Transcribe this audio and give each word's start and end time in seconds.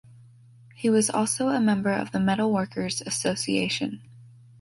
He 0.73 0.89
was 0.89 1.11
also 1.11 1.49
a 1.49 1.59
member 1.61 1.91
of 1.91 2.11
the 2.11 2.17
metalworkers' 2.17 3.05
association. 3.05 4.01